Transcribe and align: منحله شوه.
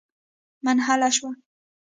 منحله 0.63 1.09
شوه. 1.15 1.31